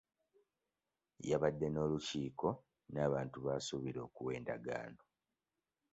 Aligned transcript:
Yabadde 1.29 1.67
n'olukiiko 1.71 2.49
n'abantu 2.93 3.37
b'asuubira 3.45 3.99
okuwa 4.07 4.31
endagaano. 4.37 5.01